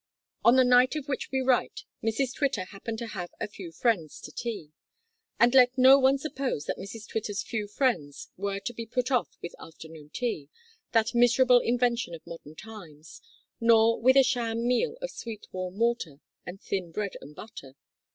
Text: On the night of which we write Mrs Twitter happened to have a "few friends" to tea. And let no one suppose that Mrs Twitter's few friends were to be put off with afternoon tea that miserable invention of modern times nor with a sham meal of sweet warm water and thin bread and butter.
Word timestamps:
On 0.43 0.55
the 0.55 0.63
night 0.63 0.95
of 0.95 1.05
which 1.07 1.29
we 1.31 1.41
write 1.41 1.81
Mrs 2.03 2.33
Twitter 2.33 2.63
happened 2.63 2.97
to 2.97 3.07
have 3.13 3.29
a 3.39 3.47
"few 3.47 3.71
friends" 3.71 4.19
to 4.21 4.31
tea. 4.31 4.71
And 5.39 5.53
let 5.53 5.77
no 5.77 5.99
one 5.99 6.17
suppose 6.17 6.65
that 6.65 6.79
Mrs 6.79 7.07
Twitter's 7.07 7.43
few 7.43 7.67
friends 7.67 8.29
were 8.35 8.59
to 8.61 8.73
be 8.73 8.87
put 8.87 9.11
off 9.11 9.37
with 9.43 9.53
afternoon 9.59 10.09
tea 10.11 10.49
that 10.91 11.13
miserable 11.13 11.59
invention 11.59 12.15
of 12.15 12.25
modern 12.25 12.55
times 12.55 13.21
nor 13.59 14.01
with 14.01 14.17
a 14.17 14.23
sham 14.23 14.65
meal 14.67 14.95
of 15.03 15.11
sweet 15.11 15.45
warm 15.51 15.77
water 15.77 16.19
and 16.47 16.59
thin 16.59 16.91
bread 16.91 17.13
and 17.21 17.35
butter. 17.35 17.75